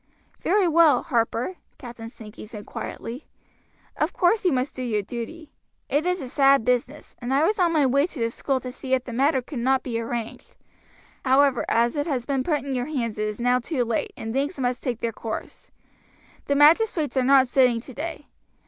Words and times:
"Very 0.41 0.67
well, 0.67 1.03
Harper," 1.03 1.57
Captain 1.77 2.09
Sankey 2.09 2.47
said 2.47 2.65
quietly; 2.65 3.27
"of 3.95 4.13
course 4.13 4.43
you 4.43 4.51
must 4.51 4.73
do 4.75 4.81
your 4.81 5.03
duty. 5.03 5.51
It 5.89 6.07
is 6.07 6.21
a 6.21 6.27
sad 6.27 6.65
business, 6.65 7.15
and 7.19 7.31
I 7.31 7.45
was 7.45 7.59
on 7.59 7.71
my 7.71 7.85
way 7.85 8.07
to 8.07 8.19
the 8.19 8.31
school 8.31 8.59
to 8.61 8.71
see 8.71 8.95
if 8.95 9.03
the 9.03 9.13
matter 9.13 9.43
could 9.43 9.59
not 9.59 9.83
be 9.83 9.99
arranged; 9.99 10.55
however, 11.23 11.63
as 11.69 11.95
it 11.95 12.07
has 12.07 12.25
been 12.25 12.41
put 12.41 12.61
in 12.63 12.73
your 12.73 12.87
hands 12.87 13.19
it 13.19 13.27
is 13.27 13.39
now 13.39 13.59
too 13.59 13.85
late, 13.85 14.11
and 14.17 14.33
things 14.33 14.59
must 14.59 14.81
take 14.81 15.01
their 15.01 15.11
course; 15.13 15.69
the 16.45 16.55
magistrates 16.55 17.15
are 17.15 17.21
not 17.23 17.47
sitting 17.47 17.79
today. 17.79 18.25